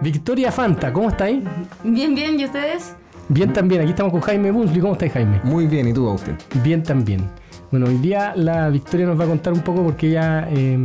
[0.00, 1.40] Victoria Fanta, ¿cómo estáis?
[1.84, 2.94] Bien, bien, ¿y ustedes?
[3.28, 4.80] Bien también, aquí estamos con Jaime Bunsley.
[4.80, 5.40] ¿Cómo estáis, Jaime?
[5.44, 6.36] Muy bien, ¿y tú, Agustín?
[6.64, 7.28] Bien también.
[7.70, 10.78] Bueno, hoy día la Victoria nos va a contar un poco porque ella, eh,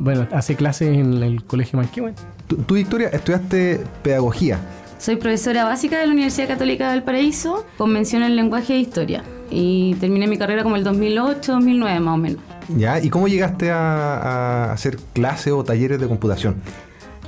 [0.00, 2.14] bueno, hace clases en el Colegio Manquehue.
[2.48, 4.58] Tú, tú, Victoria, estudiaste pedagogía.
[4.98, 9.22] Soy profesora básica de la Universidad Católica de Valparaíso, con mención en lenguaje e historia.
[9.50, 12.42] Y terminé mi carrera como el 2008, 2009 más o menos.
[12.76, 13.00] ¿Ya?
[13.00, 16.56] ¿Y cómo llegaste a, a hacer clases o talleres de computación?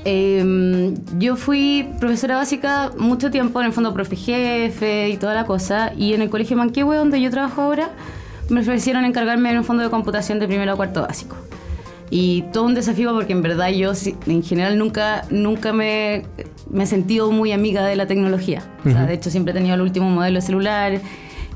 [0.05, 5.45] Eh, yo fui profesora básica mucho tiempo, en el fondo profe jefe y toda la
[5.45, 7.91] cosa, y en el colegio Manquehue, donde yo trabajo ahora,
[8.49, 11.37] me ofrecieron encargarme en un fondo de computación de primero a cuarto básico.
[12.13, 13.93] Y todo un desafío porque en verdad yo
[14.27, 16.25] en general nunca, nunca me,
[16.69, 18.65] me he sentido muy amiga de la tecnología.
[18.85, 21.01] o sea, de hecho siempre he tenido el último modelo de celular.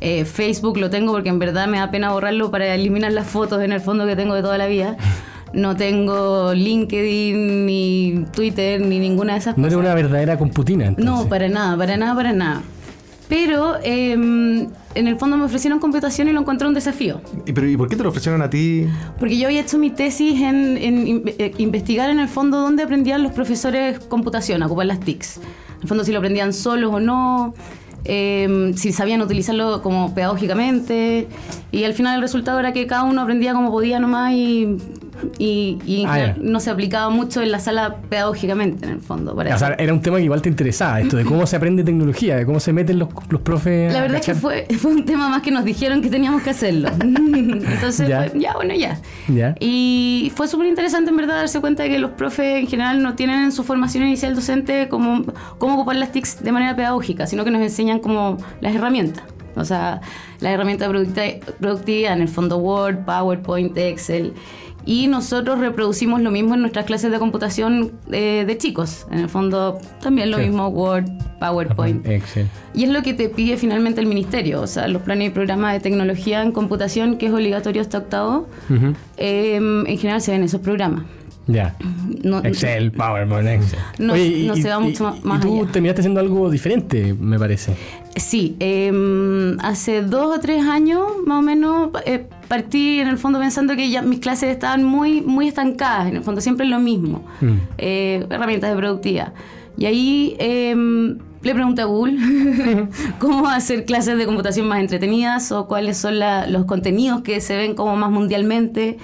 [0.01, 3.62] Eh, Facebook lo tengo porque en verdad me da pena borrarlo para eliminar las fotos
[3.62, 4.97] en el fondo que tengo de toda la vida.
[5.54, 9.77] No tengo LinkedIn, ni Twitter, ni ninguna de esas no cosas.
[9.77, 10.86] No era una verdadera computina.
[10.86, 11.05] Entonces.
[11.05, 12.62] No, para nada, para nada, para nada.
[13.28, 17.20] Pero eh, en el fondo me ofrecieron computación y lo encontré un desafío.
[17.46, 18.86] ¿Y, pero, ¿Y por qué te lo ofrecieron a ti?
[19.19, 23.22] Porque yo había hecho mi tesis en, en, en investigar en el fondo dónde aprendían
[23.22, 25.39] los profesores computación a ocupar las TICs.
[25.39, 27.55] En el fondo si lo aprendían solos o no,
[28.05, 31.27] eh, si sabían utilizarlo como pedagógicamente.
[31.72, 34.77] Y al final el resultado era que cada uno aprendía como podía nomás y
[35.39, 36.37] y, y ah, yeah.
[36.41, 39.34] no se aplicaba mucho en la sala pedagógicamente, en el fondo.
[39.34, 41.84] Para o sea, era un tema que igual te interesaba, esto de cómo se aprende
[41.84, 43.92] tecnología, de cómo se meten los, los profes.
[43.92, 46.51] La verdad es que fue, fue un tema más que nos dijeron que teníamos que
[46.51, 46.91] hacerlo.
[47.01, 48.27] Entonces, ¿Ya?
[48.31, 49.01] Pues, ya, bueno, ya.
[49.29, 49.55] ¿Ya?
[49.61, 53.15] Y fue súper interesante, en verdad, darse cuenta de que los profes en general no
[53.15, 55.25] tienen en su formación inicial docente cómo,
[55.59, 59.25] cómo ocupar las TICs de manera pedagógica, sino que nos enseñan como las herramientas.
[59.57, 60.01] O sea,
[60.41, 64.33] las herramientas de productividad, en el fondo Word, PowerPoint, Excel.
[64.86, 69.06] Y nosotros reproducimos lo mismo en nuestras clases de computación eh, de chicos.
[69.10, 70.44] En el fondo, también lo sí.
[70.44, 71.06] mismo Word,
[71.40, 72.06] PowerPoint.
[72.06, 72.48] Excel.
[72.74, 74.61] Y es lo que te pide finalmente el ministerio.
[74.61, 78.46] O sea, los planes y programas de tecnología en computación, que es obligatorio hasta octavo,
[78.68, 78.94] uh -huh.
[79.17, 81.05] eh, en general se ven esos programas.
[81.46, 81.77] Ya.
[82.23, 83.78] No, Excel, PowerPoint, Excel.
[83.98, 85.73] No, Oye, no y, se va y, mucho más, y tú allá.
[85.73, 87.74] terminaste haciendo algo diferente, me parece.
[88.17, 93.38] Sí, eh, hace dos o tres años más o menos eh, partí en el fondo
[93.38, 96.78] pensando que ya mis clases estaban muy, muy estancadas, en el fondo siempre es lo
[96.78, 97.52] mismo, mm.
[97.78, 99.32] eh, herramientas de productividad.
[99.77, 102.18] Y ahí em, le pregunté a Google
[103.18, 107.56] cómo hacer clases de computación más entretenidas o cuáles son la, los contenidos que se
[107.56, 108.98] ven como más mundialmente.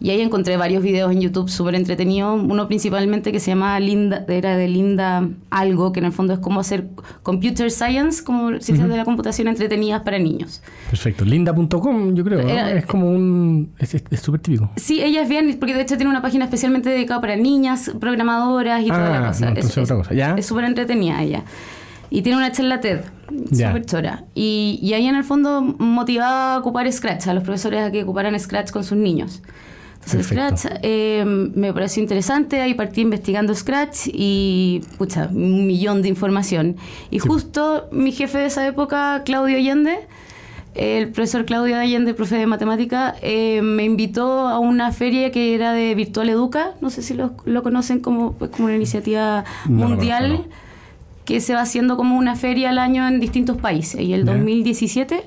[0.00, 2.40] Y ahí encontré varios videos en YouTube súper entretenidos.
[2.40, 6.38] Uno principalmente que se llama Linda, era de Linda Algo, que en el fondo es
[6.38, 6.86] como hacer
[7.24, 8.88] computer science, como ciencias uh -huh.
[8.88, 10.62] de la computación entretenidas para niños.
[10.88, 11.24] Perfecto.
[11.24, 12.40] Linda.com, yo creo.
[12.40, 13.72] Es como un.
[13.78, 14.70] Es súper típico.
[14.76, 18.82] Sí, ella es bien, porque de hecho tiene una página especialmente dedicada para niñas, programadoras
[18.82, 19.40] y ah, toda la cosa.
[19.40, 20.14] No, entonces es otra cosa.
[20.14, 20.34] ¿Ya?
[20.38, 21.42] Es súper entretenida ella.
[22.10, 23.00] Y tiene una charla TED,
[23.50, 24.24] súper chora.
[24.34, 28.04] Y, y ahí en el fondo motivaba a ocupar Scratch, a los profesores a que
[28.04, 29.42] ocuparan Scratch con sus niños.
[30.04, 36.08] Entonces, Scratch eh, me pareció interesante, ahí partí investigando Scratch y, pucha, un millón de
[36.08, 36.76] información.
[37.10, 37.28] Y sí.
[37.28, 39.98] justo mi jefe de esa época, Claudio Allende,
[40.74, 45.72] el profesor Claudio Allende, profe de matemática, eh, me invitó a una feria que era
[45.72, 49.88] de Virtual Educa, no sé si lo, lo conocen como, pues, como una iniciativa no,
[49.88, 50.28] mundial.
[50.28, 50.68] No, no,
[51.28, 54.00] que se va haciendo como una feria al año en distintos países.
[54.00, 54.32] Y el ¿Ya?
[54.32, 55.24] 2017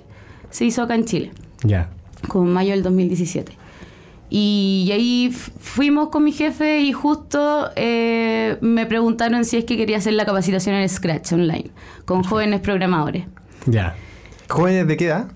[0.50, 1.32] se hizo acá en Chile.
[1.64, 1.92] Ya.
[2.28, 3.52] Como en mayo del 2017.
[4.34, 9.76] Y, y ahí fuimos con mi jefe y justo eh, me preguntaron si es que
[9.76, 11.70] quería hacer la capacitación en Scratch online
[12.06, 13.26] con jóvenes programadores.
[13.66, 13.94] Ya.
[14.48, 15.28] ¿Jóvenes de qué edad?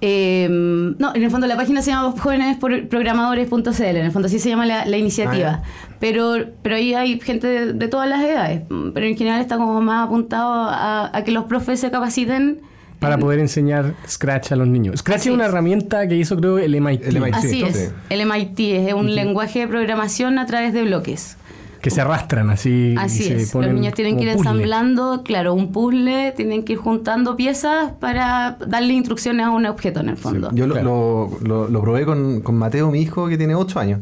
[0.00, 4.48] Eh, no, en el fondo la página se llama jóvenesprogramadores.cl, en el fondo así se
[4.48, 5.62] llama la, la iniciativa.
[5.62, 9.56] Ah, pero, pero ahí hay gente de, de, todas las edades, pero en general está
[9.56, 12.60] como más apuntado a, a que los profes se capaciten
[12.98, 15.00] para poder enseñar Scratch a los niños.
[15.00, 15.50] Scratch Así es una es.
[15.50, 17.02] herramienta que hizo creo el MIT.
[17.04, 17.34] El MIT.
[17.34, 17.84] Así Sí, es, sí.
[18.10, 18.58] el MIT
[18.88, 21.36] es un lenguaje de programación a través de bloques.
[21.82, 22.94] Que se arrastran así.
[22.94, 24.40] y Así se es, los niños tienen que ir puzzle.
[24.50, 30.00] ensamblando, claro, un puzzle, tienen que ir juntando piezas para darle instrucciones a un objeto
[30.00, 30.50] en el fondo.
[30.52, 31.38] Yo lo, Claro.
[31.42, 34.00] lo, lo- lo probé con, con Mateo, mi hijo, que tiene 8 años.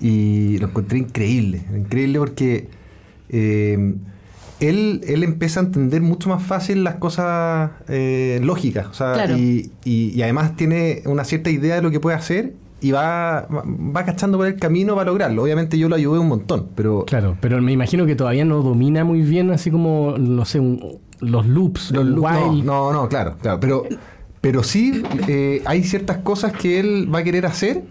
[0.00, 1.62] Y lo encontré increíble.
[1.76, 2.68] Increíble porque
[3.28, 3.94] eh,
[4.68, 8.86] él, él empieza a entender mucho más fácil las cosas eh, lógicas.
[8.88, 9.36] O sea, Claro.
[9.36, 13.46] y, y- y además tiene una cierta idea de lo que puede hacer y va,
[13.52, 15.42] va, va cachando por el camino para lograrlo.
[15.42, 19.04] Obviamente yo lo ayudé un montón, pero Claro, pero me imagino que todavía no domina
[19.04, 22.62] muy bien así como, no sé, un- los loops, Los no, while.
[22.64, 23.58] no, no, claro, claro.
[23.60, 23.84] Pero,
[24.44, 27.82] Pero sí eh, hay ciertas cosas que él va a querer hacer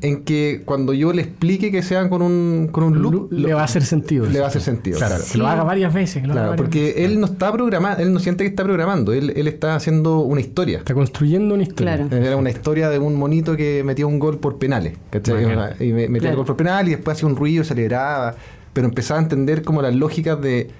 [0.00, 3.62] en que cuando yo le explique que sean con un, con un loop, le va
[3.62, 4.24] a hacer sentido.
[4.24, 4.38] le eso.
[4.38, 4.96] va a hacer sentido.
[4.96, 5.30] Claro, claro.
[5.32, 6.22] que lo haga varias veces.
[6.22, 7.04] que lo haga Claro, varias porque veces.
[7.04, 10.40] él no está programando, él no siente que está programando, él, él está haciendo una
[10.40, 10.78] historia.
[10.78, 11.96] Está construyendo una historia.
[12.06, 12.24] Claro.
[12.24, 14.92] Era una historia de un monito que metió un gol por penales.
[15.10, 15.42] ¿cachai?
[15.80, 16.30] Y me- metía Claro.
[16.30, 18.36] el gol por penal y después hacía un ruido, se alegraba.
[18.72, 20.70] Pero empezaba a entender como las lógicas de,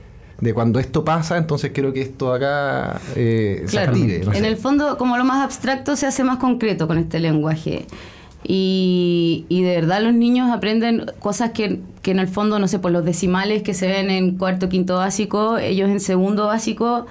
[0.40, 3.92] de cuando esto pasa, entonces quiero que esto acá eh, se Claro.
[3.92, 4.22] active.
[4.24, 4.38] no sé.
[4.38, 7.86] En el fondo, como lo más abstracto se hace más concreto con este lenguaje.
[8.44, 12.78] Y, y de verdad los niños aprenden cosas que, que en el fondo, no sé,
[12.78, 17.06] por los decimales que se ven en cuarto, quinto básico, ellos en segundo básico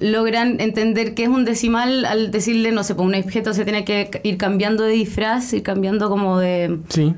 [0.00, 3.84] logran entender qué es un decimal al decirle, no sé, por un objeto se tiene
[3.84, 6.78] que ir cambiando de disfraz, ir cambiando como de...
[6.88, 7.12] Sí.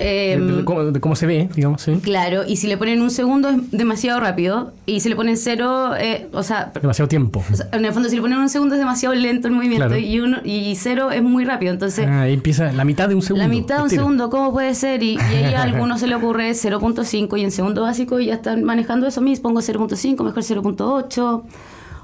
[0.00, 1.92] Eh, de, de cómo, de cómo se ve, digamos, sí.
[2.02, 5.94] Claro, y si le ponen un segundo es demasiado rápido, y si le ponen cero,
[5.96, 7.44] eh, o sea, Demasiado tiempo.
[7.52, 9.86] o sea, en el fondo, si le ponen un segundo es demasiado lento el movimiento
[9.88, 10.00] Claro.
[10.00, 11.72] y uno y cero es muy rápido.
[11.72, 13.44] Entonces, Ah, ahí empieza la mitad de un segundo.
[13.44, 14.02] la mitad de un tiro.
[14.02, 15.02] segundo, ¿cómo puede ser?
[15.02, 18.64] Y, y ahí a alguno se le ocurre 0.5 y en segundo básico ya están
[18.64, 19.42] manejando eso mismo.
[19.50, 21.42] Pongo 0.5, mejor 0.8.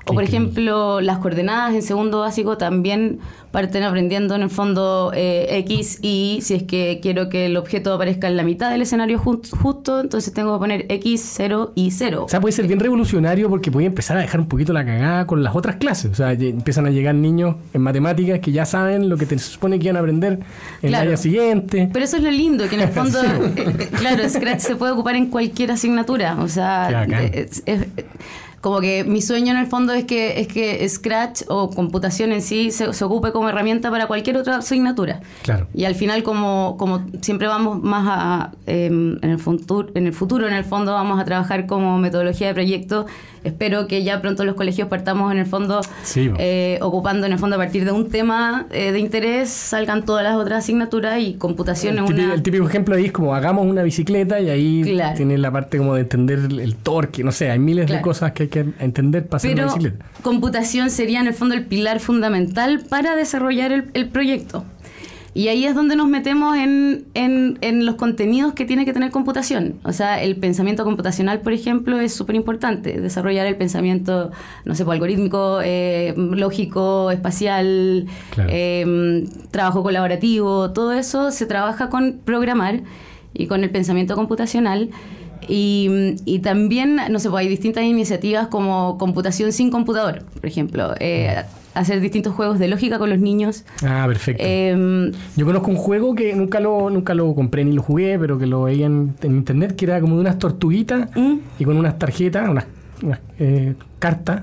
[0.09, 3.19] O por ejemplo, las coordenadas en segundo básico también
[3.51, 7.93] parten aprendiendo en el fondo eh, X y si es que quiero que el objeto
[7.93, 11.91] aparezca en la mitad del escenario jun- justo, entonces tengo que poner X, 0 y
[11.91, 12.25] 0.
[12.25, 15.27] O sea, puede ser bien revolucionario porque puede empezar a dejar un poquito la cagada
[15.27, 16.13] con las otras clases.
[16.13, 19.79] O sea, empiezan a llegar niños en matemáticas que ya saben lo que te supone
[19.81, 20.35] que iban a aprender
[20.83, 21.03] en Claro.
[21.05, 21.89] el año siguiente.
[21.93, 25.17] Pero eso es lo lindo, que en el fondo, eh, claro, Scratch se puede ocupar
[25.17, 26.37] en cualquier asignatura.
[26.41, 27.87] O sea, eh, es-
[28.67, 32.43] como que mi sueño en el fondo es que, es que Scratch o computación en
[32.43, 35.21] sí se, se ocupe como herramienta para cualquier otra asignatura.
[35.45, 35.69] Claro.
[35.73, 40.13] Y al final, como, como siempre vamos más a, eh, en, el futuro, en el
[40.13, 43.07] futuro, en el fondo, vamos a trabajar como metodología de proyecto.
[43.45, 47.39] Espero que ya pronto los colegios partamos en el fondo Sí, eh, ocupando en el
[47.39, 51.35] fondo a partir de un tema eh, de interés, salgan todas las otras asignaturas y
[51.35, 52.35] computación El es típico, una...
[52.35, 55.17] el típico ejemplo ahí es como hagamos una bicicleta y ahí Claro.
[55.17, 57.99] tiene la parte como de entender el, el torque, no sé, hay miles Claro.
[57.99, 60.05] de cosas que hay que entender para Pero bicicleta.
[60.23, 64.65] computación sería en el fondo el pilar fundamental para desarrollar el, el proyecto.
[65.35, 69.11] Y ahí es donde nos metemos en, en- en los contenidos que tiene que tener
[69.11, 69.75] computación.
[69.83, 72.99] O sea, el pensamiento computacional, por ejemplo, es súper importante.
[73.03, 74.31] Desarrollar el pensamiento,
[74.65, 78.49] no sé, pues, algorítmico, eh, lógico, espacial, Claro.
[78.51, 82.81] eh, trabajo colaborativo, todo eso se trabaja con programar
[83.35, 84.89] y con el pensamiento computacional.
[85.49, 90.95] Y, y también, no sé, pues hay distintas iniciativas como computación sin computador, por ejemplo.
[91.01, 91.43] eh,
[91.75, 93.65] hacer distintos juegos de lógica con los niños.
[93.85, 94.43] Ah, perfecto.
[94.47, 98.39] Eh, Yo conozco un juego que nunca lo, nunca lo compré ni lo jugué, pero
[98.39, 101.35] que lo veía en, en internet, que era como de unas tortuguitas ¿Mm?
[101.59, 102.65] y con unas tarjetas, unas,
[103.03, 103.75] unas, eh,
[104.07, 104.43] cartas,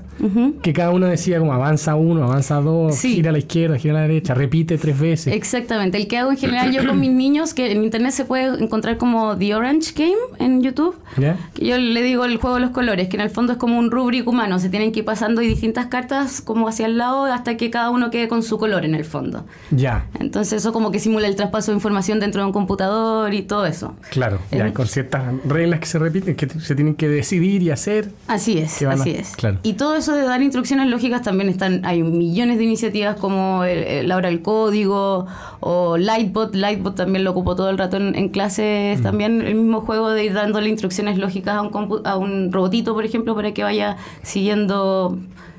[0.62, 3.14] que cada uno decía como avanza uno, avanza dos, Sí.
[3.14, 5.32] gira a la izquierda, gira a la derecha, repite tres veces.
[5.34, 8.62] Exactamente, el que hago en general yo con mis niños, que en internet se puede
[8.62, 11.36] encontrar como The Orange Game en YouTube, ¿Ya?
[11.54, 13.78] que yo le digo el juego de los colores, que en el fondo es como
[13.78, 17.24] un rúbrico humano, se tienen que ir pasando y distintas cartas como hacia el lado
[17.24, 19.44] hasta que cada uno quede con su color en el fondo.
[19.70, 23.42] Ya, Entonces eso como que simula el traspaso de información dentro de un computador y
[23.42, 23.94] todo eso.
[24.10, 27.70] claro, ya, Eh, con ciertas reglas que se repiten, que se tienen que decidir y
[27.70, 28.10] hacer.
[28.26, 29.32] Así es, a- así es.
[29.36, 29.53] claro.
[29.62, 33.84] Y todo eso de dar instrucciones lógicas también están, hay millones de iniciativas como el-
[33.84, 35.26] el- la hora del código
[35.60, 38.28] o Lightbot, Lightbot también lo ocupo todo el rato en, en Mm.
[38.30, 42.94] clases, también el mismo juego de ir dándole instrucciones lógicas a un, a un robotito,
[42.94, 45.16] por ejemplo, para que vaya siguiendo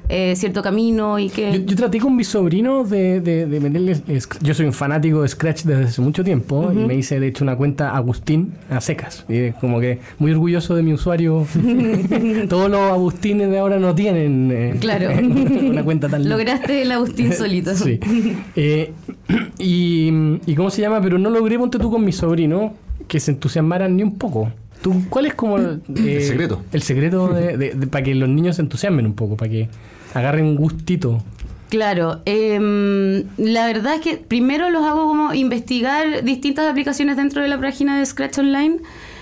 [0.10, 1.52] eh, cierto camino y que...
[1.54, 4.04] Yo, yo traté con mis sobrinos de, de, de meterles.
[4.42, 7.44] Yo soy un fanático de Scratch desde hace mucho tiempo y me hice, de hecho,
[7.44, 9.26] una cuenta Agustín a secas.
[9.30, 11.46] Y como que muy orgulloso de mi usuario.
[12.50, 15.10] Todos los Agustines de ahora no tienen eh, Claro.
[15.22, 16.36] una cuenta tan linda.
[16.38, 17.72] Lograste el Agustín solito.
[17.76, 18.00] Sí.
[18.56, 18.92] Eh,
[19.60, 20.10] y,
[20.46, 21.02] y ¿cómo se llama?
[21.02, 22.74] Pero no logré, ponte tú con mi sobrino,
[23.08, 24.52] que se entusiasmaran ni un poco.
[24.82, 25.82] ¿Tú, ¿Cuál es como el,
[26.22, 26.62] secreto.
[26.72, 29.68] El secreto de- de- de- para que los niños se entusiasmen un poco, para que
[30.16, 31.22] agarren un gustito.
[31.70, 37.48] Claro, em, la verdad es que primero los hago como investigar distintas aplicaciones dentro de
[37.48, 38.78] la página de Scratch Online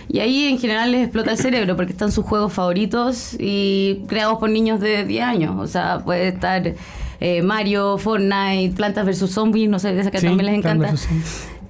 [0.09, 4.37] y ahí en general les explota el cerebro porque están sus juegos favoritos y creados
[4.37, 5.55] por niños de 10 años.
[5.57, 6.73] O sea, puede estar
[7.19, 9.31] eh, Mario, Fortnite, Plantas vs.
[9.31, 10.93] Zombies, no sé, de esa que Sí, también les encanta.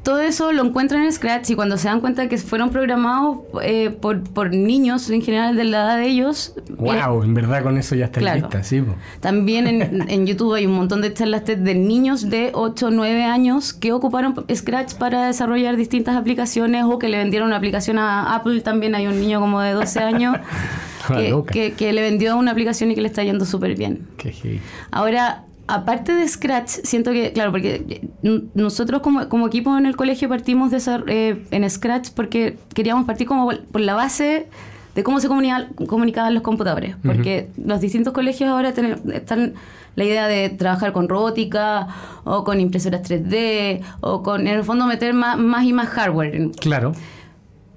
[0.04, 3.90] Todo eso lo encuentran en Scratch y cuando se dan cuenta que fueron programados eh,
[3.90, 7.96] por, por niños en general de la edad de ellos, Wow, en verdad con eso
[7.96, 8.42] ya está Claro.
[8.42, 8.82] lista, sí.
[8.82, 8.96] po.
[9.22, 13.24] también en, en YouTube hay un montón de charlas de niños de 8 o 9
[13.24, 18.36] años que ocuparon Scratch para desarrollar distintas aplicaciones o que le vendieron una aplicación a
[18.36, 18.60] Apple.
[18.60, 20.36] También hay un niño como de 12 años
[21.08, 21.54] que, loca.
[21.54, 24.06] que- que le vendió una aplicación y que le está yendo súper bien.
[24.18, 24.60] Qué.
[24.92, 28.10] Ahora, aparte de Scratch, siento que, claro, porque
[28.54, 33.28] nosotros como, como equipo en el colegio partimos de eh, en Scratch porque queríamos partir
[33.28, 34.48] como por la base
[34.96, 36.96] de cómo se comunicaban los computadores.
[37.04, 39.54] Porque los distintos colegios ahora están
[39.96, 41.88] la idea de trabajar con robótica
[42.24, 46.52] o con impresoras 3D o con, en el fondo, meter más, más y más hardware.
[46.60, 46.94] Claro.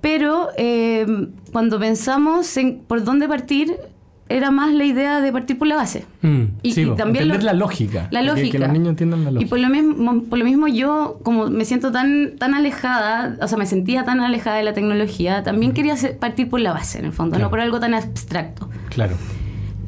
[0.01, 1.07] Pero eh,
[1.53, 3.77] cuando pensamos en por dónde partir,
[4.29, 6.05] era más la idea de partir por la base.
[6.23, 8.09] Mm, y, también entender la lógica.
[8.11, 8.53] La lógica.
[8.53, 9.47] Que, los niños entiendan la lógica.
[9.47, 13.49] Y por lo mismo, por lo mismo yo, como me siento tan, tan alejada, o
[13.49, 17.05] sea, me sentía tan alejada de la tecnología, también quería partir por la base, en
[17.05, 18.69] el fondo, no por algo tan abstracto.
[18.91, 19.17] Claro.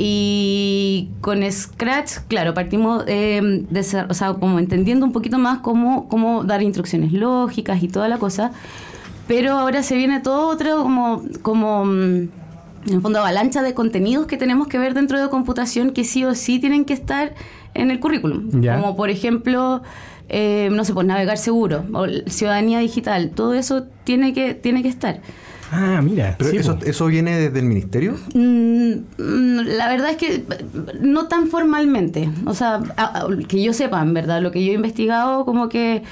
[0.00, 6.08] Y con Scratch, claro, partimos eh, de, o sea, como entendiendo un poquito más cómo,
[6.08, 8.52] cómo dar instrucciones lógicas y toda la cosa.
[9.26, 11.22] Pero ahora se viene todo otro como...
[11.42, 12.28] como mm,
[12.88, 16.24] en el fondo, avalancha de contenidos que tenemos que ver dentro de computación que sí
[16.24, 17.34] o sí tienen que estar
[17.74, 18.50] en el currículum.
[18.50, 19.82] Como por ejemplo,
[20.28, 23.30] eh, no sé, pues navegar seguro o ciudadanía digital.
[23.34, 25.20] Todo eso tiene que, tiene que estar.
[25.70, 26.34] Ah, mira.
[26.38, 28.16] ¿Pero eso, eso, viene desde el ministerio?
[28.34, 30.44] Mm, mm, la verdad es que
[31.00, 32.30] no tan formalmente.
[32.46, 32.80] O sea,
[33.48, 36.02] que yo sepa, en verdad, lo que yo he investigado, como que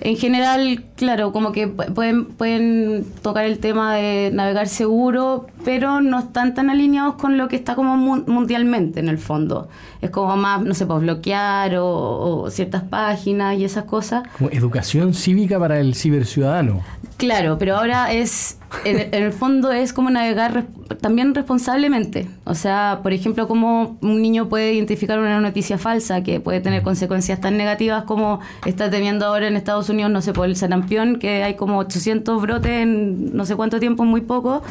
[0.00, 6.20] en general, claro, como que pueden, pueden tocar el tema de navegar seguro, pero no
[6.20, 9.68] están tan alineados con lo que está como mundialmente en el fondo.
[10.00, 14.22] Es como más, no sé, pues bloquear o, ciertas páginas y esas cosas.
[14.36, 16.82] Como educación cívica para el ciberciudadano.
[17.16, 20.66] Claro, pero ahora es, en, el fondo es como navegar
[21.00, 22.28] también responsablemente.
[22.44, 26.82] O sea, por ejemplo, cómo un niño puede identificar una noticia falsa que puede tener
[26.82, 31.18] consecuencias tan negativas como está teniendo ahora en Estados Unidos, no sé, por el sarampión,
[31.18, 34.62] que hay como 800 brotes en no sé cuánto tiempo, muy poco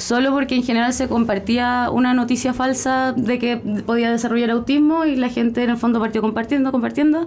[0.00, 5.16] solo porque en general se compartía una noticia falsa de que podía desarrollar autismo y
[5.16, 7.26] la gente en el fondo partió compartiendo, compartiendo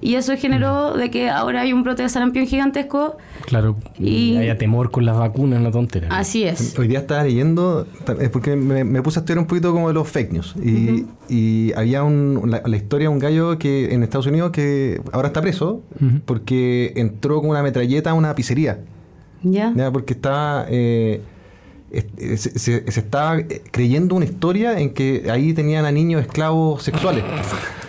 [0.00, 3.16] y eso generó de que ahora hay un brote de sarampión gigantesco.
[3.46, 6.08] Claro, y haya temor con las vacunas, no tontera.
[6.10, 6.78] Así es.
[6.78, 7.86] Hoy día estaba leyendo,
[8.20, 10.54] es porque me, puse a estudiar un poquito como de los fake news.
[10.62, 15.28] Y, y había un, la, historia de un gallo que en Estados Unidos que ahora
[15.28, 15.82] está preso
[16.26, 18.80] porque entró con una metralleta a una pizzería.
[19.42, 19.72] Ya.
[19.92, 20.66] Porque estaba...
[20.68, 21.22] Eh,
[21.90, 23.38] se, se, estaba
[23.70, 27.24] creyendo una historia en que ahí tenían a niños esclavos sexuales.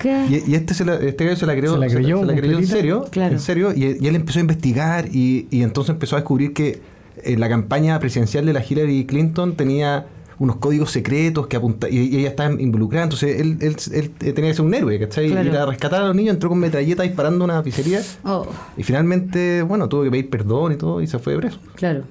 [0.02, 3.74] Y, este, se la, este se la creyó, ¿Se la creyó, en serio, en serio
[3.76, 6.80] y, él empezó a investigar y, entonces empezó a descubrir que
[7.22, 10.06] en la campaña presidencial de la Hillary Clinton tenía
[10.38, 14.64] unos códigos secretos que apunta y, ella estaba involucrada, entonces él, él, tenía que ser
[14.64, 15.34] un héroe, ¿cachai?
[15.34, 18.48] Ir a rescatar a los niños, entró con metralleta disparando una pizzería oh.
[18.78, 21.60] y finalmente, bueno, tuvo que pedir perdón y todo y se fue preso.
[21.76, 22.06] Claro.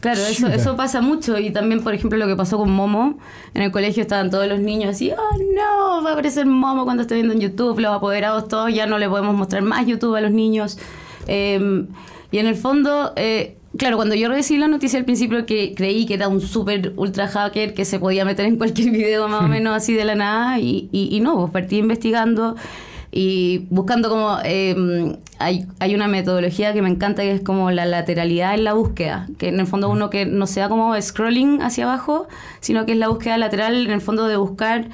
[0.00, 1.38] Claro, eso, eso pasa mucho.
[1.38, 3.18] Y también, por ejemplo, lo que pasó con Momo.
[3.54, 7.02] En el colegio estaban todos los niños así, oh no, va a aparecer Momo cuando
[7.02, 10.20] esté viendo en YouTube, los apoderados todos, ya no le podemos mostrar más YouTube a
[10.20, 10.78] los niños.
[11.26, 11.88] Em,
[12.30, 16.06] y en el fondo, eh, claro, cuando yo recibí la noticia al principio que creí
[16.06, 19.48] que era un súper ultra hacker que se podía meter en cualquier video más o
[19.48, 22.54] menos así de la nada, y, y, y no, pues partí investigando
[23.10, 27.86] y buscando como em, hay, hay una metodología que me encanta que es como la
[27.86, 31.84] lateralidad en la búsqueda, que en el fondo uno que no sea como scrolling hacia
[31.84, 32.28] abajo,
[32.60, 34.88] sino que es la búsqueda lateral en el fondo de buscar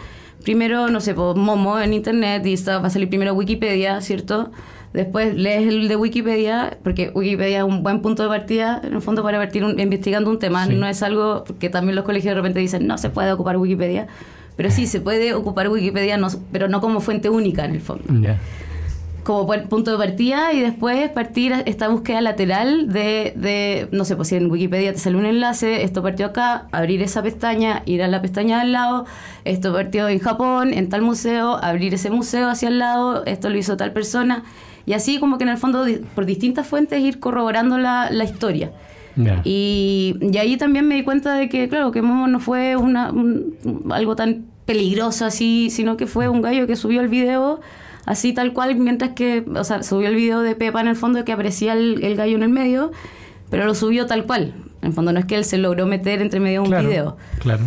[0.45, 4.53] primero, no sé, por Momo en internet y va a salir primero Wikipedia, ¿cierto?
[4.93, 9.03] Después lees el de Wikipedia, porque Wikipedia es un buen punto de partida, en el
[9.03, 10.67] fondo, para partir investigando un tema.
[10.67, 14.07] No es algo que también los colegios de repente dicen, no se puede ocupar Wikipedia.
[14.57, 18.05] Pero sí, se puede ocupar Wikipedia, no, pero no como fuente única en el fondo.
[19.25, 24.29] Como punto de partida y después partir esta búsqueda lateral de, de, no sé, pues
[24.29, 28.09] si en Wikipedia te sale un enlace, esto partió acá, abrir esa pestaña, ir a
[28.09, 29.07] la pestaña al lado,
[29.47, 33.57] esto partió en Japón, en tal museo, abrir ese museo hacia el lado, esto lo
[33.57, 34.45] hizo tal persona.
[34.85, 38.73] Y así como que en el fondo, por distintas fuentes, ir corroborando la, la historia.
[39.45, 43.13] Y, ahí también me di cuenta de que, claro, que Momo no fue una,
[43.91, 47.61] algo tan peligroso así, sino que fue un gallo que subió el video
[48.07, 51.25] así tal cual, mientras que, o sea, subió el video de Pepa en el fondo
[51.25, 52.93] que aparecía el, gallo en el medio,
[53.51, 54.55] pero lo subió tal cual.
[54.83, 57.17] En el fondo no es que él se logró meter entre medio de un video.
[57.39, 57.63] Claro.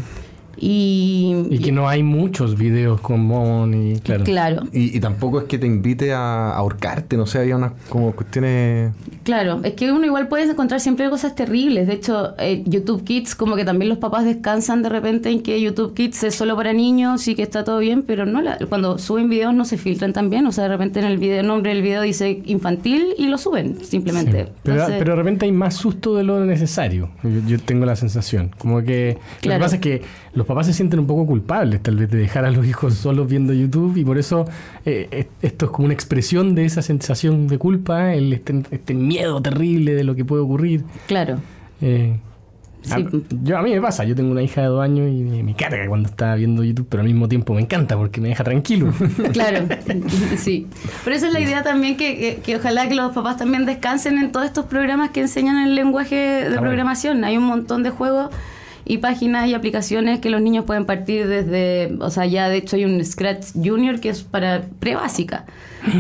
[0.60, 4.24] Y, que no hay muchos videos con Mon y claro.
[4.24, 4.64] claro.
[4.72, 8.94] Y, tampoco es que te invite a ahorcarte, no sé, había unas como cuestiones...
[9.24, 11.88] Claro, es que uno igual puede encontrar siempre cosas terribles.
[11.88, 15.62] De hecho, eh, YouTube Kids, como que también los papás descansan de repente en que
[15.62, 19.30] YouTube Kids es solo para niños y que está todo bien, pero no cuando suben
[19.30, 20.46] videos no se filtran también.
[20.48, 23.38] O sea, de repente en el video, el nombre del video dice infantil y lo
[23.38, 24.48] suben simplemente.
[24.64, 27.10] Pero, de repente hay más susto de lo necesario.
[27.48, 28.52] Yo, tengo la sensación.
[28.58, 30.02] Como que lo que pasa es que
[30.34, 33.28] los papás se sienten un poco culpables tal vez de dejar a los hijos solos
[33.28, 34.46] viendo YouTube y por eso
[34.86, 39.42] eh, esto es como una expresión de esa sensación de culpa, el este, este miedo
[39.42, 40.84] terrible de lo que puede ocurrir.
[41.08, 41.40] Claro.
[41.82, 42.18] Eh,
[42.90, 43.00] a,
[43.44, 45.86] yo, a mí me pasa, yo tengo una hija de dos años y me, carga
[45.88, 48.94] cuando está viendo YouTube, pero al mismo tiempo me encanta porque me deja tranquilo.
[49.34, 49.68] claro,
[50.38, 50.68] sí.
[51.04, 54.32] Pero esa es la idea también que, que, ojalá que los papás también descansen en
[54.32, 57.24] todos estos programas que enseñan el lenguaje de programación.
[57.24, 58.30] Hay un montón de juegos
[58.88, 62.76] y páginas y aplicaciones que los niños pueden partir desde, o sea, ya de hecho
[62.76, 65.46] hay un Scratch Junior que es para pre-básica.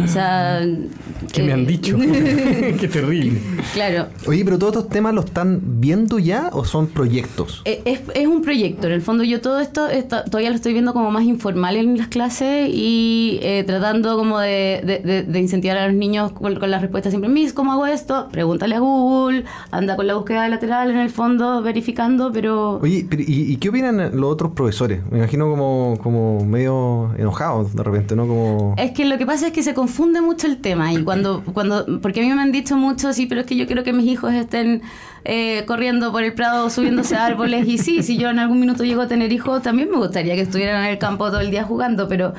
[0.03, 0.62] O sea...
[1.34, 1.98] ¿Qué me han eh, dicho?
[2.79, 3.39] Qué terrible.
[3.74, 4.08] Claro.
[4.27, 7.62] Oye, pero todos estos temas los están viendo ya o son proyectos?
[7.65, 8.88] Eh, es, es, un proyecto.
[8.88, 9.88] En el fondo yo todo esto
[10.25, 15.25] todavía lo estoy viendo como más informal en las clases y eh, tratando como de,
[15.27, 18.27] de, incentivar a los niños con, con la respuesta siempre, Miss, ¿cómo hago esto?
[18.32, 22.76] Pregúntale a Google, anda con la búsqueda lateral en el fondo verificando, pero...
[22.81, 25.01] Oye, ¿y, qué opinan los otros profesores?
[25.12, 28.27] Me imagino como, como medio enojados de repente, ¿no?
[28.27, 28.75] Como...
[28.77, 32.00] Es que lo que pasa es que se confunde mucho el tema y cuando, cuando,
[32.01, 34.05] porque a mí me han dicho mucho, sí, pero es que yo quiero que mis
[34.05, 34.81] hijos estén
[35.25, 38.84] eh, corriendo por el prado, subiéndose a árboles y sí, si yo en algún minuto
[38.84, 41.63] llego a tener hijos, también me gustaría que estuvieran en el campo todo el día
[41.63, 42.34] jugando, pero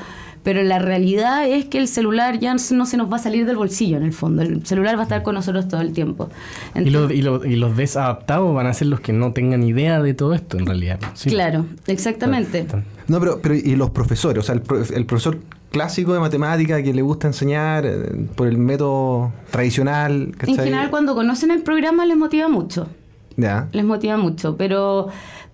[0.49, 3.57] pero la realidad es que el celular ya no se nos va a salir del
[3.57, 6.31] bolsillo en el fondo, el celular va a estar con nosotros todo el tiempo.
[6.75, 10.15] y, los, y, y, los desadaptados van a ser los que no tengan idea de
[10.15, 11.01] todo esto en realidad.
[11.25, 12.67] Claro, exactamente.
[13.09, 14.63] No, pero, pero y los profesores, o sea, el,
[14.95, 15.37] el profesor
[15.71, 20.33] clásico de matemática que le gusta enseñar eh, por el método tradicional.
[20.47, 22.89] En general, cuando conocen el programa les motiva mucho.
[23.37, 23.69] Ya.
[23.73, 25.09] Les motiva mucho, pero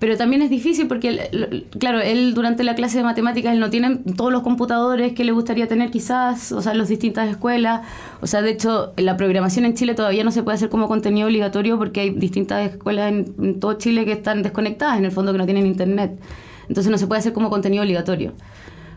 [0.04, 4.00] pero también es difícil porque, claro, él durante la clase de matemáticas él no tiene
[4.18, 7.86] todos los computadores que le gustaría tener quizás, o sea, las distintas escuelas.
[8.20, 11.26] O sea, de hecho, la programación en Chile todavía no se puede hacer como contenido
[11.26, 15.38] obligatorio porque hay distintas escuelas en todo Chile que están desconectadas, en el fondo que
[15.38, 16.20] no tienen internet.
[16.68, 18.34] Entonces no se puede hacer como contenido obligatorio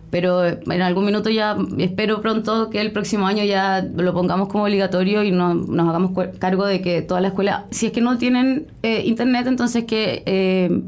[0.10, 4.64] pero en algún minuto ya espero pronto que el próximo año ya lo pongamos como
[4.64, 8.18] obligatorio y nos, nos hagamos cargo de que toda la escuela, si es que no
[8.18, 10.82] tienen eh, internet, entonces que eh,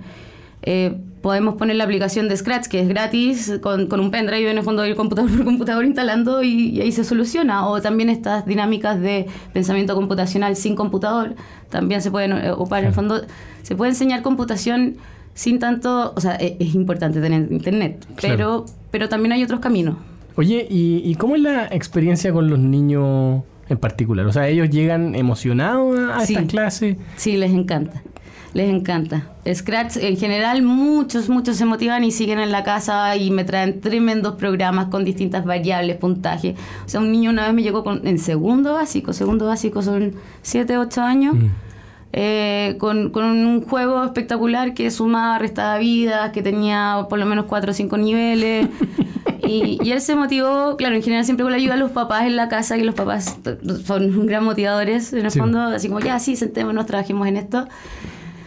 [0.62, 4.58] eh, podemos poner la aplicación de Scratch, que es gratis, con, con un pendrive en
[4.58, 7.68] el fondo del computador por computador instalando y, ahí se soluciona.
[7.68, 11.36] O también estas dinámicas de pensamiento computacional sin computador,
[11.70, 12.84] también se pueden ocupar.
[12.84, 13.22] En el fondo
[13.64, 14.96] se puede enseñar computación
[15.40, 19.96] sin tanto, o sea, e, es, importante tener internet, pero, pero también hay otros caminos.
[20.36, 24.26] Oye, ¿y, ¿y, cómo es la experiencia con los niños en particular?
[24.26, 26.98] O sea, ¿ellos llegan emocionados a esta clase?
[27.16, 28.04] Sí, les encanta.
[28.52, 29.30] Les encanta.
[29.50, 33.80] Scratch, en general, muchos, muchos se motivan y siguen en la casa y me traen
[33.80, 36.56] tremendos programas con distintas variables, puntaje.
[36.86, 40.16] O sea, un niño una vez me llegó con, en segundo básico, segundo básico son
[40.42, 41.36] 7, 8 años.
[41.36, 41.69] Mm.
[42.12, 47.72] Eh, con, un juego espectacular que sumaba, restaba vidas, que tenía por lo menos cuatro
[47.72, 48.68] o cinco niveles.
[49.48, 52.36] y, él se motivó, claro, en general siempre con la ayuda de los papás en
[52.36, 53.38] la casa, que los papás
[53.86, 57.68] son gran motivadores en el fondo, así como ya, sí, sentémonos, trabajemos en esto.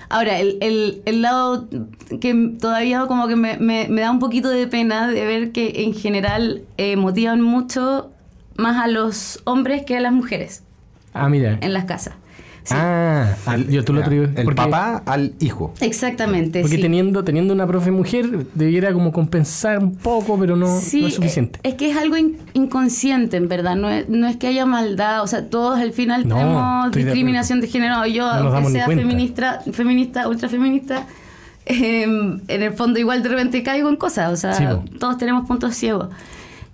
[0.09, 1.69] Ahora, el, el, lado
[2.21, 5.95] que todavía como que me, me, da un poquito de pena de ver que en
[5.95, 8.11] general eh, motivan mucho
[8.57, 10.65] más a los hombres que a las mujeres.
[11.15, 11.57] Ah, mira.
[11.63, 12.15] En las casas.
[12.71, 13.35] Ah,
[13.69, 15.75] yo tú lo El papá al hijo.
[15.81, 16.61] Exactamente.
[16.63, 21.59] Porque teniendo, teniendo una profe mujer, debiera como compensar un poco, pero no, es suficiente.
[21.63, 22.17] Es, que es algo
[22.53, 23.77] inconsciente, en verdad.
[23.77, 25.23] No es, no es que haya maldad.
[25.23, 28.07] O sea, todos al final tenemos discriminación de, género.
[28.07, 31.07] Yo, aunque sea feminista, feminista, ultra feminista,
[31.67, 34.33] em, en el fondo igual de repente caigo en cosas.
[34.33, 36.09] O sea, todos tenemos puntos ciegos.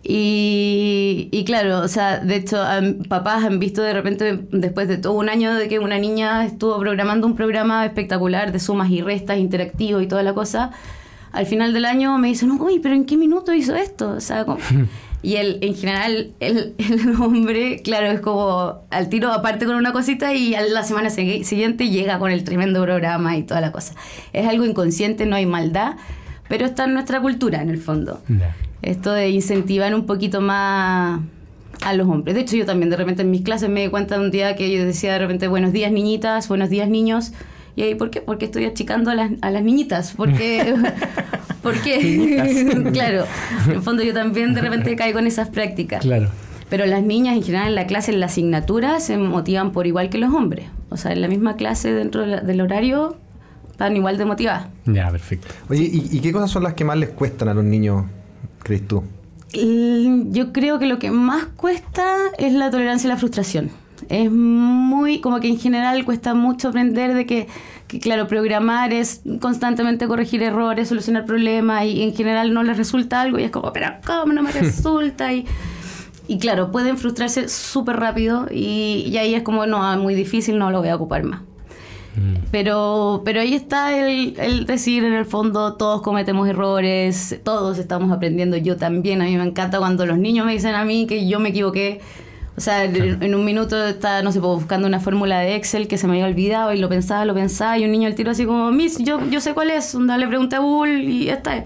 [0.02, 2.62] Y, y, claro, o sea, de hecho,
[3.08, 6.78] papás han visto de repente, después de todo un año de que una niña estuvo
[6.78, 10.70] programando un programa espectacular de sumas y restas, interactivo y toda la cosa,
[11.32, 14.10] al final del año me dicen, uy, pero ¿en qué minuto hizo esto?
[14.10, 14.46] O sea,
[15.22, 19.92] y él, en general, el, el, hombre, claro, es como al tiro aparte con una
[19.92, 23.94] cosita y a la semana siguiente llega con el tremendo programa y toda la cosa.
[24.32, 25.96] Es algo inconsciente, no hay maldad,
[26.48, 28.22] pero está en nuestra cultura, en el fondo
[28.82, 31.20] esto de incentivar un poquito más
[31.84, 32.34] a los hombres.
[32.34, 34.70] De hecho, yo también de repente en mis clases me di cuenta un día que
[34.70, 37.32] yo decía de repente buenos días niñitas, buenos días niños.
[37.76, 38.20] Y ahí, ¿por qué?
[38.20, 40.12] Porque estoy achicando a las, a las niñitas.
[40.16, 40.74] Porque,
[41.62, 43.24] porque claro,
[43.66, 46.02] en el fondo yo también de repente caigo en esas prácticas.
[46.02, 46.28] Claro.
[46.68, 50.10] Pero las niñas en general en la clase, en la asignatura, se motivan por igual
[50.10, 50.66] que los hombres.
[50.90, 53.16] O sea, en la misma clase dentro del horario
[53.70, 54.66] están igual de motivadas.
[54.84, 55.46] Ya, perfecto.
[55.70, 58.04] Oye, ¿y, ¿y, qué cosas son las que más les cuestan a los niños
[58.68, 59.02] crees tú?
[60.30, 63.70] Yo creo que lo que más cuesta es la tolerancia a la frustración.
[64.08, 67.48] Es muy, como que en general cuesta mucho aprender de que,
[67.88, 73.20] que, claro, programar es constantemente corregir errores, solucionar problemas y en general no les resulta
[73.20, 75.32] algo y es como, pero ¿cómo no me resulta?
[75.32, 75.46] Y,
[76.28, 80.70] y claro, pueden frustrarse súper rápido y, y ahí es como, no, muy difícil, no
[80.70, 81.40] lo voy a ocupar más.
[82.50, 88.10] Pero, pero ahí está el, el, decir, en el fondo, todos cometemos errores, todos estamos
[88.10, 89.20] aprendiendo, yo también.
[89.22, 92.00] A mí me encanta cuando los niños me dicen a mí que yo me equivoqué.
[92.56, 95.96] O sea, en, un minuto estaba, no sé, pues, buscando una fórmula de Excel que
[95.96, 98.46] se me había olvidado y lo pensaba, lo pensaba, y un niño al tiro así
[98.46, 101.64] como, Miss, yo, yo sé cuál es, le pregunté a Bull y ya está.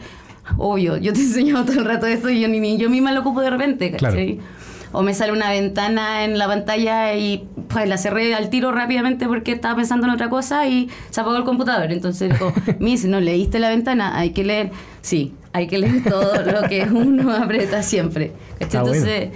[0.59, 3.21] Obvio, yo te he enseñado todo el rato esto y yo, ni, yo misma lo
[3.21, 4.37] ocupo de repente, ¿cachai?
[4.37, 4.62] Claro
[4.93, 9.27] o me sale una ventana en la pantalla y pues la cerré al tiro rápidamente
[9.27, 11.91] porque estaba pensando en otra cosa y se apagó el computador.
[11.93, 14.19] Entonces dijo, Miss, ¿no leíste la ventana?
[14.19, 14.71] Hay que leer.
[15.01, 18.33] Sí, hay que leer todo lo que uno aprieta siempre.
[18.61, 19.31] Entonces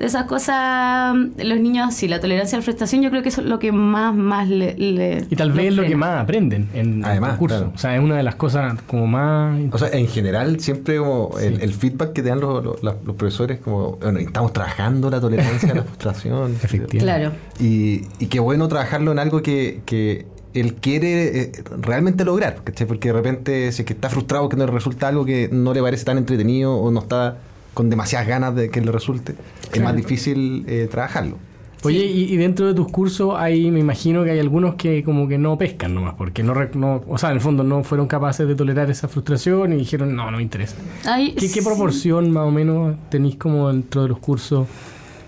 [0.00, 3.42] de esas cosas, los niños, sí, la tolerancia a la frustración, yo creo que eso
[3.42, 4.74] es lo que más, más le.
[5.28, 7.70] y tal vez es lo que más aprenden en el curso.
[7.74, 9.60] O sea, es una de las cosas como más.
[9.72, 13.98] O sea, en general, siempre como el, feedback que te dan los, los, profesores, como,
[13.98, 16.52] bueno, estamos trabajando la tolerancia a la frustración.
[16.62, 16.98] Efectivamente.
[16.98, 17.32] Claro.
[17.58, 23.08] Y, y qué bueno trabajarlo en algo que, que él quiere eh, realmente lograr, Porque
[23.08, 25.82] de repente, si es que está frustrado que no le resulta algo que no le
[25.82, 27.36] parece tan entretenido o no está
[27.74, 29.34] con demasiadas ganas de que le resulte,
[29.72, 31.38] es más difícil eh, trabajarlo.
[31.82, 35.38] Oye, y, dentro de tus cursos hay, me imagino que hay algunos que como que
[35.38, 38.54] no pescan nomás, porque no, no, o sea, en el fondo no fueron capaces de
[38.54, 40.76] tolerar esa frustración y dijeron, no, no me interesa.
[41.02, 44.68] ¿Qué, ¿Qué, proporción más o menos tenéis como dentro de los cursos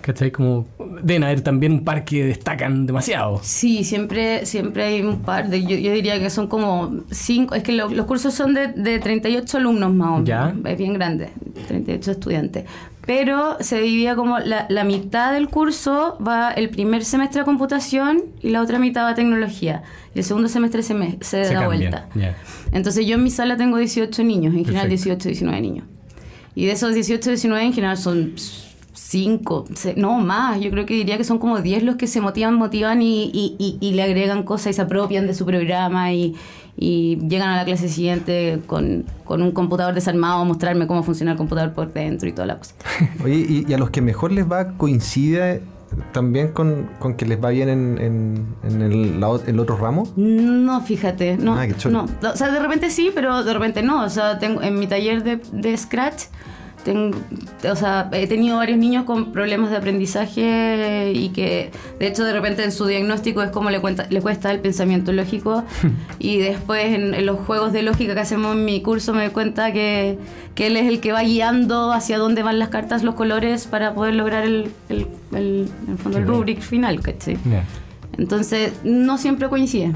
[0.03, 0.33] ¿Cachai?
[0.33, 0.67] Como
[1.03, 3.41] deben haber también un par que destacan demasiado.
[3.43, 7.73] Sí, siempre, siempre hay un par de, yo, diría que son como cinco, es que
[7.73, 10.55] los cursos son de, de 38 alumnos más o menos, ¿Ya?
[10.65, 11.31] es bien grande,
[11.69, 12.65] 38 estudiantes.
[13.07, 18.23] Pero se dividía como la, la, mitad del curso va el primer semestre a computación
[18.43, 19.83] y la otra mitad va a tecnología.
[20.15, 22.09] Y el segundo semestre se, me, se, da vuelta.
[22.71, 25.85] Entonces yo en mi sala tengo 18 niños, en general 18, 19 niños.
[26.55, 28.35] Y de esos 18, 19 en general son
[29.12, 32.55] cinco, no más, yo creo que diría que son como diez los que se motivan,
[32.55, 36.35] motivan y, y, y, le agregan cosas y se apropian de su programa y,
[36.79, 41.37] llegan a la clase siguiente con, con, un computador desarmado a mostrarme cómo funciona el
[41.37, 42.75] computador por dentro y toda la cosa.
[43.22, 45.61] Oye, y, a los que mejor les va coincide
[46.12, 47.98] también con, con que les va bien en,
[48.62, 50.11] en, el, el, otro ramo?
[50.16, 52.07] No, fíjate, no, ah, no.
[52.22, 54.03] O sea, de repente sí, pero de repente no.
[54.03, 56.25] O sea, tengo en mi taller de, de Scratch
[56.85, 57.16] tengo,
[57.71, 62.33] o sea, he tenido varios niños con problemas de aprendizaje y que de hecho de
[62.33, 65.64] repente en su diagnóstico es como le, cuenta, le cuesta el pensamiento lógico
[66.18, 69.73] y después en, los juegos de lógica que hacemos en mi curso me doy cuenta
[69.73, 70.18] que,
[70.55, 73.95] que, él es el que va guiando hacia dónde van las cartas, los colores para
[73.95, 77.38] poder lograr el, el, el, el fondo, el rubric final, ¿cachai?
[78.18, 79.92] Entonces no siempre coincide,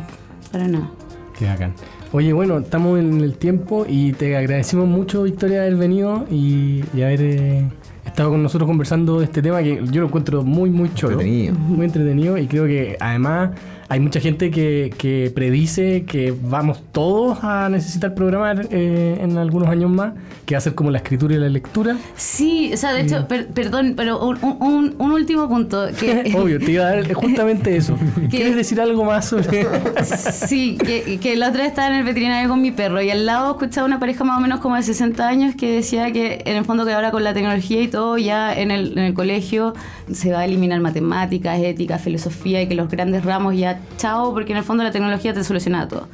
[0.52, 0.90] para nada.
[1.38, 1.74] Qué bacán.
[2.12, 7.20] Oye, bueno, estamos en el tiempo y te agradecemos mucho, Victoria, haber venido y, haber
[7.20, 7.68] eh,
[8.04, 11.16] estado con nosotros conversando de este tema que yo lo encuentro muy, muy chulo.
[11.16, 13.50] Muy entretenido y creo que además
[13.88, 19.68] hay mucha gente que, que predice que vamos todos a necesitar programar eh, en algunos
[19.68, 21.96] años más, que va a ser como la escritura y la lectura.
[22.16, 25.86] Sí, o sea, de hecho, perdón, pero un, un, último punto.
[25.98, 27.96] Que, Obvio, te iba a dar justamente eso.
[28.30, 29.66] ¿Quieres decir algo más sobre
[30.04, 33.24] Sí, que, que la otra vez estaba en el veterinario con mi perro y al
[33.24, 36.56] lado escuchaba una pareja más o menos como de 60 años que decía que en
[36.56, 39.74] el fondo que ahora con la tecnología y todo ya en el, en el colegio
[40.12, 44.52] se va a eliminar matemáticas, ética, filosofía y que los grandes ramos ya chao, porque
[44.52, 46.08] en el fondo la tecnología te soluciona todo.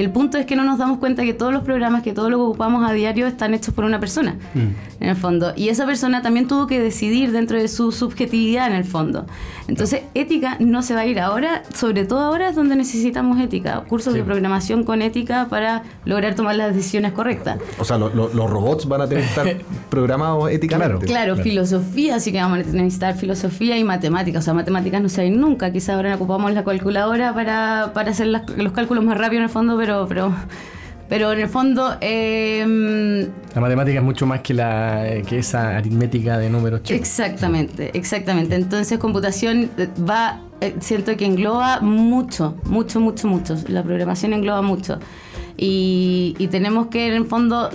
[0.00, 2.30] Y el punto es que no nos damos cuenta que todos los programas, que todo
[2.30, 5.02] lo que ocupamos a diario están hechos por una persona, mm.
[5.02, 5.52] en el fondo.
[5.56, 9.26] Y esa persona también tuvo que decidir dentro de su subjetividad, en el fondo.
[9.68, 13.84] Entonces, ética no se va a ir ahora, sobre todo ahora es donde necesitamos ética,
[13.88, 17.58] cursos de programación con ética para lograr tomar las decisiones correctas.
[17.78, 19.56] O sea, los robots van a tener que estar
[19.90, 21.04] programados éticamente.
[21.04, 24.40] Claro, filosofía, así que vamos a necesitar filosofía y matemáticas.
[24.40, 25.70] O sea, matemáticas no se ir nunca.
[25.70, 29.76] Quizá ahora ocupamos la calculadora para, para hacer los cálculos más rápido en el fondo,
[29.76, 30.34] pero, pero,
[31.08, 31.96] pero en el fondo...
[32.00, 37.00] Em, la matemática es mucho más que, la, que esa aritmética de números chicos.
[37.00, 38.54] Exactamente, exactamente.
[38.54, 43.56] Entonces computación eh, va, eh, siento que engloba mucho, mucho, mucho, mucho.
[43.68, 44.98] La programación engloba mucho.
[45.56, 47.70] Y, y tenemos que en el fondo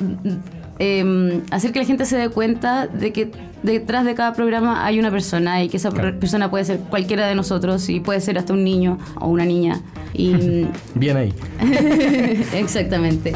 [0.80, 3.32] eh, hacer que la gente se dé cuenta de que
[3.64, 7.36] detrás de cada programa hay una persona y que esa persona puede ser cualquiera de
[7.36, 9.82] nosotros y puede ser hasta un niño o una niña.
[10.14, 11.34] Y, Bien ahí.
[12.54, 13.34] Exactamente.